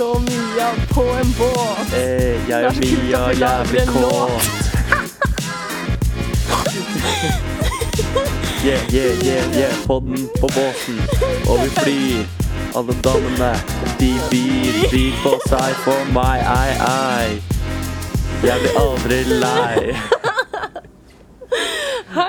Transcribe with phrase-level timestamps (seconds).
[0.00, 1.94] så Mia på en båt.
[1.94, 4.42] Eh, jeg og Mia er jævlig kåt.
[8.64, 11.00] Yeah, yeah, yeah, yeah, podden på båten,
[11.48, 12.24] og vi flyr.
[12.76, 13.52] Alle damene,
[14.00, 17.42] de byr, byr på seg for meg, ei, ei.
[18.44, 20.19] Jeg blir aldri lei.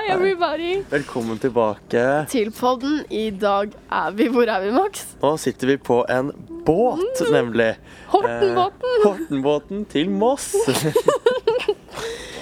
[0.02, 0.82] Hi everybody.
[0.90, 2.26] Velkommen tilbake.
[2.26, 3.04] Til podden.
[3.10, 5.04] I dag er vi Hvor er vi, Max?
[5.22, 6.32] Nå sitter vi på en
[6.66, 7.76] båt, nemlig.
[8.10, 8.96] Hortenbåten.
[8.96, 10.56] Eh, Hortenbåten til Moss.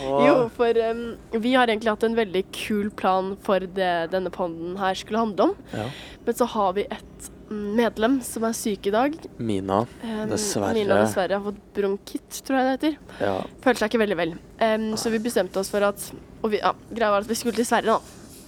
[0.01, 1.03] Jo, for um,
[1.43, 5.51] vi har egentlig hatt en veldig kul plan for det denne podden her skulle handle
[5.51, 5.53] om.
[5.77, 5.84] Ja.
[6.25, 7.09] Men så har vi et mm,
[7.51, 9.15] medlem som er syk i dag.
[9.39, 10.73] Mina, Um, Dessverre.
[10.77, 12.99] Mina dessverre har fått bronkitt, tror jeg det heter.
[13.27, 13.37] ja.
[13.65, 14.35] Føler seg ikke veldig vel.
[14.61, 17.53] Um, så vi bestemte oss for at Og vi, ja, greia var at vi skulle
[17.55, 18.01] til Sverige, da.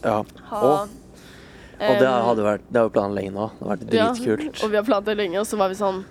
[0.05, 0.23] ja.
[0.51, 0.89] Ha, Og-
[1.83, 3.51] Og det hadde vært Det har jo planen lenge nå.
[3.59, 4.63] Det har vært Ja, dritkult.
[4.65, 6.05] og vi har planlagt det lenge, og så var vi sånn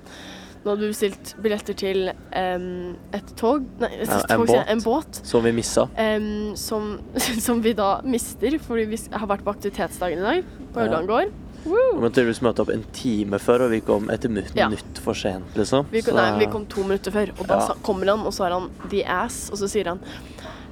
[0.63, 4.65] Nå hadde vi bestilt billetter til um, et tog Nei, et Ja, en tog, båt.
[4.69, 5.25] en båt.
[5.25, 5.87] Som vi missa.
[5.97, 10.79] Um, som, som vi da mister fordi vi har vært på aktivitetsdagen i dag på
[10.85, 10.99] Ja.
[10.99, 11.31] Aurland
[11.63, 11.71] gård.
[11.71, 12.01] Vi Woo!
[12.01, 14.67] måtte møte opp en time før, og vi kom et minutt, Ja.
[14.69, 15.85] minutt for sent, liksom.
[15.91, 17.73] Vi, kom, Så- nei, vi kom to minutter før, og da Ja.
[17.83, 19.99] kommer han, og så har han the ass, og så sier han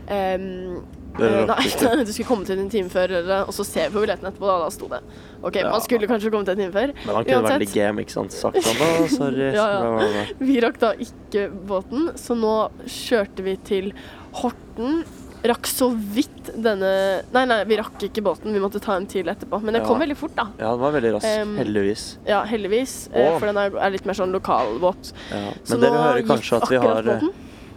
[0.08, 0.82] ehm,
[1.20, 3.12] eh, nei, du skulle komme til en time før,
[3.48, 5.02] og så ser vi på billetten etterpå, da, da sto det.
[5.44, 5.70] OK, Ja.
[5.70, 6.94] man skulle kanskje komme til en time før.
[7.06, 8.32] Men han kunne vært i litt game, ikke sant?
[8.34, 9.52] Sagt han da, sorry.
[9.60, 9.68] Ja,
[10.02, 10.26] ja.
[10.40, 13.94] Vi rakk da ikke båten, så nå kjørte vi til
[14.34, 15.04] Horten.
[15.44, 16.90] Rakk så vidt denne
[17.32, 19.62] Nei, nei, vi rakk ikke båten, vi måtte ta en til etterpå.
[19.64, 19.88] Men det Ja.
[19.88, 20.48] kom veldig fort, da.
[20.60, 21.42] Ja, den var veldig rask.
[21.44, 22.18] Um, heldigvis.
[22.28, 22.96] Ja, heldigvis.
[23.14, 23.38] Oh.
[23.40, 25.14] For den er, er litt mer sånn lokalbåt.
[25.32, 25.54] Ja.
[25.64, 27.34] Så Men dere hører kanskje at vi har akkurat båten.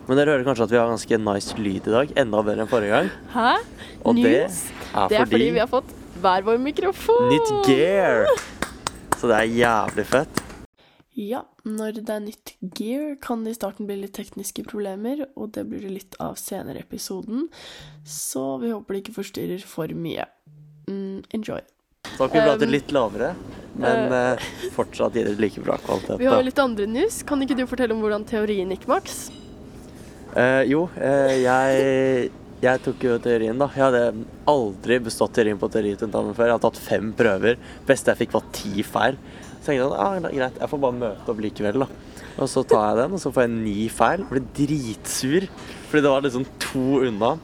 [0.08, 2.12] Men dere hører kanskje at vi har ganske nice lyd i dag.
[2.18, 3.10] Enda bedre enn forrige gang.
[3.36, 3.52] Hæ?
[4.04, 7.28] Og det er, fordi Det er fordi vi har fått hver vår mikrofon.
[7.30, 8.26] nytt gear.
[9.20, 10.41] Så det er jævlig fett.
[11.12, 15.50] Ja, når det er nytt gear, kan det i starten bli litt tekniske problemer, og
[15.52, 17.50] det blir det litt av senere i episoden,
[18.08, 20.24] så vi håper det ikke forstyrrer for mye.
[20.88, 21.60] Mm, enjoy.
[22.16, 23.34] Så har vi pratet Um, litt lavere,
[23.76, 26.16] men uh, fortsatt gir det like bra kvalitet.
[26.18, 27.20] Vi har jo litt andre news.
[27.28, 29.26] Kan ikke du fortelle om hvordan teorien gikk, Max?
[30.32, 32.32] Uh, jo, uh, jeg,
[32.64, 33.68] jeg tok jo teorien, da.
[33.76, 36.54] Jeg hadde aldri bestått teorien på teoritentamen før.
[36.54, 37.60] Jeg har tatt fem prøver.
[37.84, 39.20] Beste jeg fikk, var ti feil.
[39.62, 41.86] Så tenkte jeg sånn, ah, greit, jeg får bare møte opp likevel, da.
[42.42, 44.24] Og så tar jeg den, og så får jeg ni feil.
[44.26, 45.46] Blir dritsur,
[45.86, 47.36] fordi det var liksom to unna.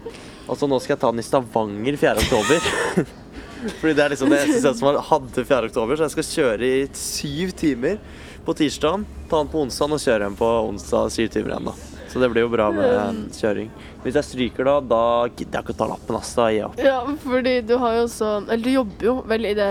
[0.48, 2.24] Og så nå skal jeg ta den i Stavanger 4.
[2.24, 3.14] oktober.
[3.80, 5.70] Fordi det er liksom det eneste stedet som hadde 4.
[5.70, 7.98] oktober, så jeg skal kjøre i syv timer
[8.46, 11.87] på tirsdag, ta den på onsdag og kjøre den på onsdag syv timer igjen, da.
[12.08, 13.70] Så det blir jo bra med kjøring.
[14.04, 16.34] Hvis jeg stryker da, da gidder jeg ikke å ta lappen, ass.
[16.38, 16.78] Da gir jeg opp.
[16.80, 19.68] Ja, fordi du har jo også Eller du jobber jo vel i det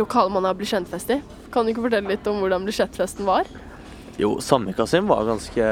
[0.00, 1.20] lokalet man har blitt kjentfest i.
[1.54, 3.48] Kan du ikke fortelle litt om hvordan budsjettfesten var?
[4.20, 5.70] Jo, Sandvika sin var ganske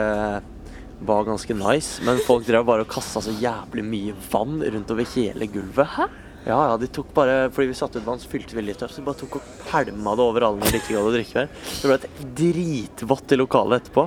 [1.00, 5.06] var ganske nice, men folk drev bare og kasta så jævlig mye vann rundt over
[5.14, 5.92] hele gulvet.
[5.94, 6.08] Hæ?
[6.48, 8.92] Ja, ja, de tok bare Fordi vi satte ut vann, så fylte vi litt opp,
[8.92, 11.42] så de bare tok og pælma det over alle når de ikke gadd å drikke
[11.42, 11.50] mer.
[11.68, 14.06] Det ble et dritvått i lokalet etterpå.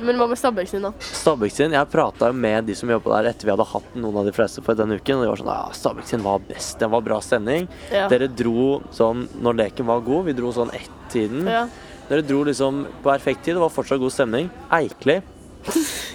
[0.00, 0.92] Men hva med Stabæk da?
[1.02, 4.32] Stabæk Jeg prata med de som jobba der etter vi hadde hatt noen av de
[4.32, 5.18] fleste på denne uken.
[5.18, 6.78] Og de var sånn Ja, Stabæk var best.
[6.78, 7.68] Den var bra stemning.
[7.90, 8.06] Ja.
[8.08, 10.28] Dere dro sånn når leken var god.
[10.28, 11.48] Vi dro sånn ett-tiden.
[11.48, 11.66] Ja.
[12.08, 13.56] Dere dro liksom på perfekt tid.
[13.56, 14.50] Det var fortsatt god stemning.
[14.70, 15.20] Eikli.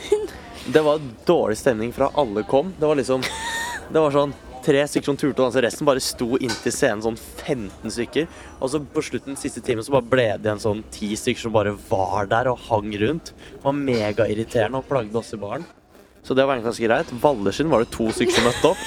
[0.63, 2.73] Det var dårlig stemning fra alle kom.
[2.79, 3.23] Det var liksom
[3.91, 4.31] Det var sånn
[4.63, 5.61] tre stykker som turte å danse.
[5.63, 8.27] Resten bare sto inntil scenen, sånn 15 stykker.
[8.59, 11.55] Og så på slutten, siste timen, så bare ble det igjen sånn ti stykker som
[11.55, 13.33] bare var der og hang rundt.
[13.35, 15.67] Det var megairriterende og plagde oss i baren.
[16.23, 17.13] Så det var egentlig ganske greit.
[17.23, 18.83] Vallerskin var det to stykker som møtte opp.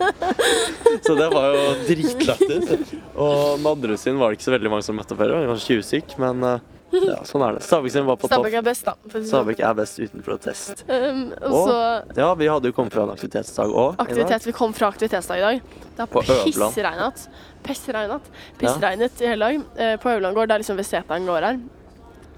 [1.06, 2.94] så det var jo dritlættis.
[3.20, 5.50] Og sin var det ikke så veldig mange som møtte opp heller.
[5.50, 7.62] Kanskje 20 stykk, men eh, ja, sånn er det.
[7.66, 8.32] Stabæk sin var på topp.
[8.34, 8.94] Stabæk er best, da.
[9.04, 9.26] det sånn.
[9.30, 10.84] Stabæk er best uten protest.
[10.88, 11.76] Um, og så
[12.18, 14.00] Ja, vi hadde jo kommet fra en aktivitetsdag òg.
[14.02, 14.46] aktivitet.
[14.48, 15.60] Vi kom fra aktivitetsdag i dag.
[15.96, 16.08] Det har
[16.46, 17.28] pissregnet.
[17.62, 18.30] pissregnet.
[18.58, 19.20] Pissregnet.
[19.20, 19.26] ja.
[19.26, 19.60] i hele dag.
[19.78, 21.60] Uh, på Øverland gård, der liksom ved Seteren gård her.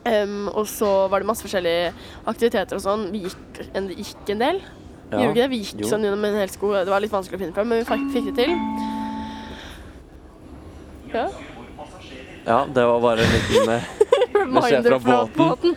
[0.02, 1.92] Um, og så var det masse forskjellige
[2.26, 3.08] aktiviteter og sånn.
[3.12, 4.62] Vi gikk en, gikk en del.
[5.12, 5.20] Ja.
[5.20, 5.50] Gjorde vi ikke det?
[5.50, 5.88] Vi gikk Jo.
[5.92, 6.72] sånn gjennom en hel sko.
[6.74, 8.56] Det var litt vanskelig å finne fram, men vi fikk, fikk det til.
[11.12, 11.26] Ja.
[12.44, 13.80] Ja, det var bare en liten
[14.42, 15.74] eh, Reminder fra fra båten.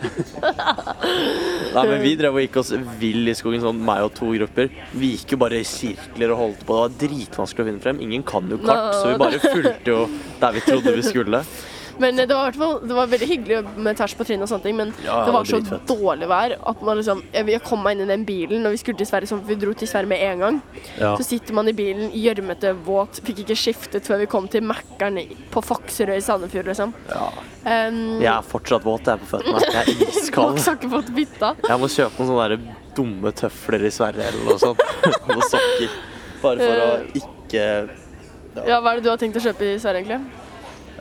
[1.76, 4.70] Nei, men vi drev og gikk oss vill i skogen, sånn meg og to grupper.
[4.96, 6.76] Vi gikk jo bare i sirkler og holdt på.
[6.76, 8.02] Det var dritvanskelig å finne frem.
[8.06, 10.04] Ingen kan jo kart, så vi bare fulgte jo
[10.42, 11.42] der vi trodde vi skulle.
[11.98, 14.50] Men eh, det var, hvert fall, det var veldig hyggelig med tvers på trinn og
[14.50, 15.86] sånne ting, men Ja, det var så dritfett.
[15.88, 18.80] dårlig vær at man liksom Jeg jeg kom meg inn i den bilen når vi
[18.82, 20.62] skulle til Sverige, så vi dro til Sverige med en gang.
[21.00, 21.14] Ja.
[21.16, 25.20] Så sitter man i bilen, gjørmete, våt, fikk ikke skiftet før vi kom til Mækkern
[25.52, 26.94] på Fakserøy i Sandefjord, liksom.
[27.10, 27.28] ja.
[27.66, 29.60] Um, Jeg er fortsatt våt, jeg er på føttene.
[29.66, 30.60] Jeg er iskald.
[30.62, 31.54] Ikke fått bytta.
[31.66, 34.82] Jeg må kjøpe noen sånne der dumme tøfler i Sverige eller noe sånt.
[35.34, 35.96] Og sokker.
[36.42, 39.78] Bare for å ikke ikke Ja, hva er det du har tenkt å kjøpe i
[39.82, 40.45] Sverige, egentlig?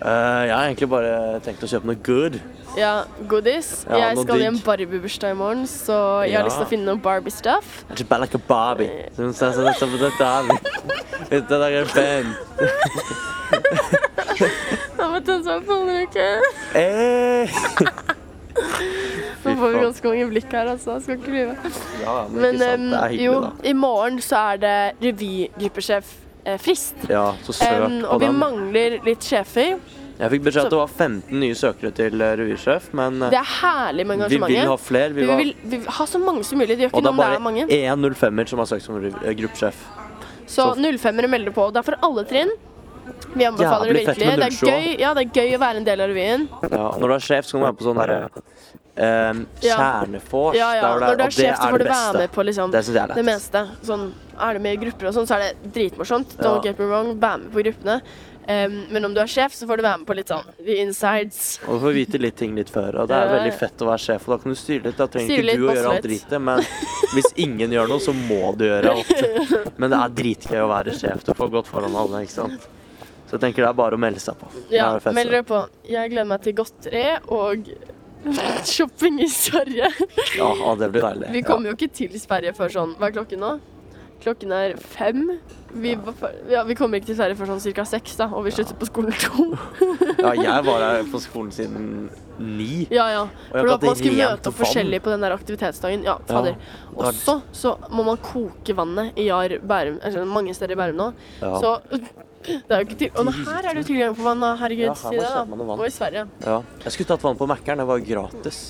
[0.01, 2.39] Eh, Jeg har egentlig bare tenkt å kjøpe noe good.
[2.75, 3.85] Ja, goodies.
[3.87, 4.65] Ja, jeg noe skal i en digg.
[4.65, 5.95] Barbie-bursdag i morgen, så
[6.27, 6.45] jeg har Ja.
[6.49, 7.85] lyst til å finne noe Barbie-stuff.
[7.91, 9.07] Just bare like a Barbie.
[9.15, 10.43] Som sa sånn som dette er.
[11.29, 12.35] Dette er en fan.
[14.99, 16.27] Ja, men den som en ikke.
[16.75, 17.47] Eh.
[19.45, 19.81] Nå får vi faen.
[19.83, 20.93] ganske mange blikk her, altså.
[20.95, 21.55] Jeg skal ikke lyve.
[22.03, 22.91] Ja, men, Men ikke sant.
[22.91, 23.51] Det er hyggelig, jo, da.
[23.63, 26.24] i morgen så er det revygruppesjef eh,
[26.61, 26.95] Frist.
[27.09, 28.35] Ja, så Em, på og vi den.
[28.39, 29.79] mangler litt sjefer.
[30.19, 33.39] Jeg fikk beskjed at det var 15 nye søkere til eh, revysjef, men eh, Det
[33.39, 35.09] er herlig med vi vil ha flere.
[35.11, 36.77] Vi Vi var, vil, vi vil ha så mange som mulig.
[36.77, 37.65] Det gjør og ikke det noe er om det er bare mange.
[37.67, 39.75] én 05-er som har søkt som rev- eh, gruppesjef.
[40.47, 41.67] Så så- 05-ere melder på.
[41.73, 42.51] Det er for alle trinn.
[43.35, 44.27] Vi anbefaler det fett virkelig.
[44.27, 46.47] med Det er, 07 gøy, ja, det er gøy å være en del av revyen.
[46.71, 48.29] Ja, når du er sjef, så kan du være på sånn derre
[48.97, 49.75] um, Ja.
[49.75, 50.55] Kjernefors.
[50.55, 50.81] Ja, ja.
[50.81, 52.17] der hvor det Når du er og det sjef, så får det du være beste.
[52.17, 53.25] med på liksom Det syns jeg er det lett.
[53.25, 53.67] meste.
[53.83, 56.37] Sånn, er du med i grupper og sånn, så er det dritmorsomt.
[56.37, 56.47] Ja.
[56.47, 57.99] Don't get me wrong, vær med på gruppene.
[58.45, 60.75] Um, men om du er sjef, så får du være med på litt sånn the
[60.83, 61.55] insides.
[61.65, 64.03] Og du får vite litt ting litt før, og det er veldig fett å være
[64.03, 64.27] sjef.
[64.27, 64.99] Og da kan du styre litt.
[64.99, 66.61] Da trenger Styre ikke litt, du å gjøre alt dritet, men
[67.15, 69.25] hvis ingen gjør noe, så må du gjøre alt.
[69.81, 71.25] Men det er dritgøy å være sjef.
[71.25, 72.69] Du får gått foran alle, ikke sant.
[73.25, 74.51] Så jeg tenker det er bare å melde seg på.
[74.71, 75.65] Ja, meld dere på.
[75.89, 77.71] Jeg gleder meg til godteri og
[78.75, 79.89] shopping i Sverige.
[80.37, 81.31] Ja, ja, det blir deilig.
[81.33, 83.55] Vi kommer jo ikke til Sverige før sånn Hva er klokken nå?
[84.23, 85.39] Klokken er fem.
[85.75, 87.83] Vi, var fer- ja, vi kommer ikke til Sverige før sånn ca.
[87.85, 89.49] seks, da, og vi slutter på skolen to.
[90.25, 91.89] Ja, jeg var her på skolen siden
[92.39, 92.85] ni.
[92.89, 93.23] Ja, ja.
[93.51, 96.05] For da at man skulle møte opp forskjellig på den der aktivitetsdagen.
[96.07, 96.55] Ja, fader.
[96.55, 96.93] Ja.
[96.95, 100.97] Også Og så, må man koke vannet i Jar Bærum, altså mange steder i Bærum
[101.03, 101.09] nå.
[101.43, 101.51] Ja.
[101.61, 101.75] Så
[102.45, 103.11] det er jo ikke til...
[103.19, 104.55] Og her er det jo tilgang på vann, da.
[104.63, 105.69] Herregud, Ja, her si det, da.
[105.75, 106.25] Og i Sverige.
[106.45, 106.57] Ja.
[106.87, 108.63] Jeg skulle tatt vann på Mækkern, det var gratis.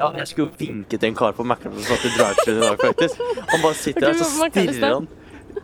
[0.00, 2.60] Ja, jeg skulle jo vinke til en kar på Mækkern som satt i drive-through i
[2.66, 3.24] dag, faktisk.
[3.50, 5.08] Han bare sitter der, så stirrer han.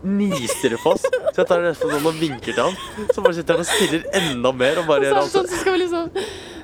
[0.06, 1.06] Nistirrer på oss.
[1.32, 2.76] Så jeg tar nesten sånn og vinker til han.
[3.14, 5.60] Så bare sitter han og stirrer enda mer og bare Og så gjør sånn, så
[5.62, 6.10] skal vi liksom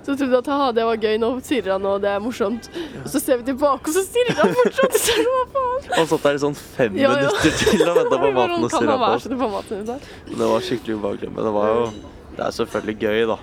[0.02, 2.68] Så trodde at ha, det var gøy, nå stirrer han og det er morsomt.
[3.04, 4.98] Og så ser vi tilbake, og så stirrer han fortsatt.
[5.06, 5.88] Så hva faen?
[5.96, 7.22] Han satt der i sånn fem Ja, ja.
[7.22, 9.30] minutter til og venta på maten og stirra på oss.
[9.44, 9.88] På maten?
[10.28, 11.88] Det var skikkelig ubehagelig, men det var jo
[12.36, 13.38] Det er selvfølgelig gøy, da.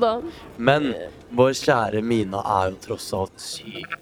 [0.00, 0.14] Da?
[0.58, 0.94] Men
[1.36, 3.98] vår kjære Mina er jo tross alt syk.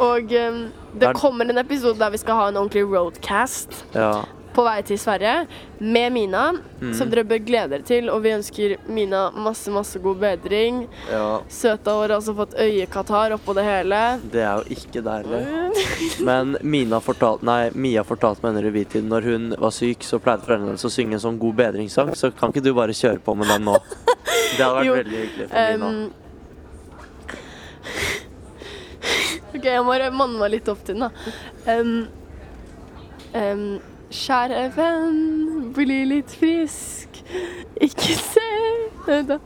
[0.00, 0.60] Og um,
[0.98, 4.22] det kommer en episode der vi skal ha en ordentlig roadcast Ja.
[4.54, 5.46] på vei til Sverige
[5.80, 6.94] med Mina, Mm.
[6.96, 8.08] som dere bør glede dere til.
[8.10, 10.88] Og vi ønsker Mina masse, masse god bedring.
[11.10, 11.40] ja.
[11.48, 14.00] Søta har altså fått øyekatarr oppå det hele.
[14.32, 15.42] Det er jo ikke deilig.
[16.26, 20.42] Men Mina fortalt, nei, Mia fortalte meg under revytiden når hun var syk, så pleide
[20.46, 22.14] foreldrene hennes å synge en sånn god bedringssang.
[22.16, 23.76] Så kan ikke du bare kjøre på med den nå?
[24.56, 25.86] Det hadde vært Jo, veldig hyggelig for Mina.
[25.86, 26.10] Um,
[29.60, 31.10] OK, jeg må manne meg litt opp til den, da.
[31.68, 32.08] Um,
[33.36, 33.64] um,
[34.08, 37.20] kjære venn, bli litt frisk.
[37.80, 38.46] Ikke se
[39.04, 39.36] Vent, da.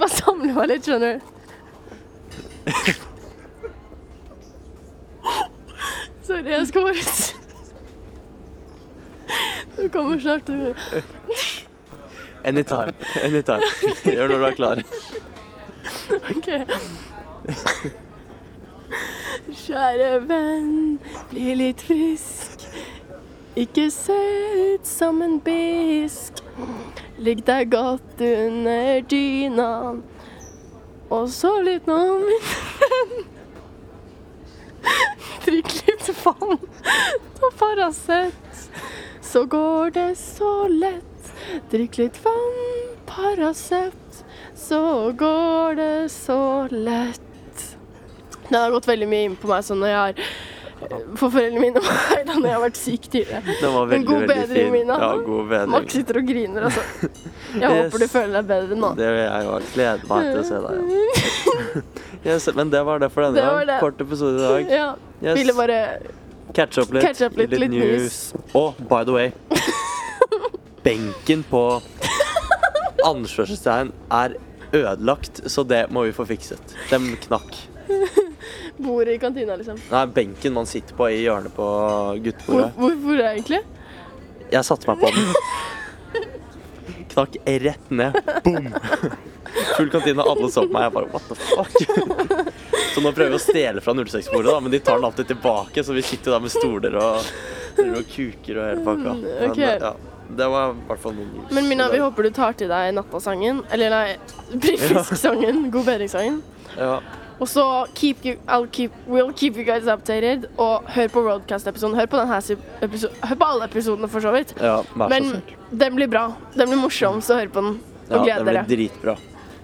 [0.00, 1.20] Bare samle meg litt, skjønner du.
[6.26, 7.04] Sorry, jeg skal bare
[9.76, 10.48] Du kommer snart
[12.46, 12.92] Anytime.
[13.22, 13.62] Anytime.
[14.04, 14.76] Gjør når du er klar.
[16.32, 16.48] Ok.
[19.66, 22.60] Kjære venn, bli litt frisk.
[23.58, 24.18] Ikke se
[24.76, 26.38] ut som en bisk.
[27.18, 29.72] Ligg deg godt under dyna.
[31.10, 32.46] Og så litt nå, min
[32.84, 33.26] venn.
[35.48, 36.62] Drikk litt vann,
[37.42, 38.64] og Paracet,
[39.18, 41.34] så går det så lett.
[41.74, 47.25] Drikk litt vann, Paracet, så går det så lett.
[48.50, 50.14] Det har gått veldig mye inn på meg sånn når jeg har
[51.16, 53.40] For foreldrene mine og meg da når jeg har vært syk tidligere.
[53.60, 54.72] Det var Men veldig, god veldig bedring, fin.
[54.74, 54.98] Mina.
[55.00, 55.70] Ja, god bedring.
[55.72, 56.82] Max sitter og griner, altså.
[57.56, 57.78] Jeg Yes.
[57.86, 58.90] håper du føler deg bedre nå.
[58.98, 61.84] Det vil jeg jo Gleder meg til å se deg.
[62.26, 63.66] Yes, men det var det for denne Det gang.
[63.70, 63.78] det.
[63.80, 64.70] Kort episode i dag.
[64.76, 64.86] Ja.
[65.22, 65.36] Yes.
[65.38, 65.80] Ville bare
[66.56, 67.04] Catch up litt.
[67.06, 68.18] Catch up litt, litt news.
[68.56, 69.32] Og by the way
[70.84, 71.62] Benken på
[73.10, 74.36] anførselstegn er
[74.76, 76.76] ødelagt, så det må vi få fikset.
[76.90, 77.56] Den knakk.
[78.76, 79.78] Bordet i kantina, liksom.
[79.90, 81.66] Nei, benken man sitter på i hjørnet på
[82.24, 82.72] guttebordet.
[82.76, 83.62] hvor, hvor er egentlig?
[84.52, 85.32] Jeg satte meg på den.
[87.16, 88.12] knakk rett ned.
[88.44, 88.68] Boom!
[89.76, 90.82] Full kantine, alle så på meg.
[90.82, 91.72] Jeg bare what the fuck?
[92.94, 95.84] Så nå prøver vi å stjele fra 06-bordet, da, men de tar den alltid tilbake,
[95.84, 97.26] så vi sitter da med stoler og,
[97.84, 99.16] og kuker og hele pakka.
[99.18, 99.50] Men, okay.
[99.50, 99.82] ok.
[99.84, 99.90] ja,
[100.40, 101.44] det var i hvert fall noen.
[101.56, 103.62] Men Minna, vi håper du tar til deg nattasangen.
[103.72, 104.16] Eller nei,
[104.64, 105.66] frisksangen.
[105.74, 106.40] God bedringssangen.
[106.76, 106.98] Ja.
[107.40, 110.46] Og så keep you, I'll keep, we'll keep you guys updated.
[110.58, 111.96] Og hør på Roadcast-episoden.
[111.98, 112.38] Hør på denne
[112.82, 113.16] episoden.
[113.28, 114.54] Hør på alle episodene, for så vidt.
[114.60, 115.56] ja, vær så Men snill.
[115.84, 116.26] den blir bra.
[116.56, 117.80] Den blir morsom, så hør på den.
[118.10, 119.16] Og Ja, gled det blir dritbra.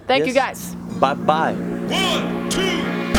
[0.07, 0.75] Thank you, guys.
[0.99, 1.55] Bye bye.
[1.89, 3.12] One, two,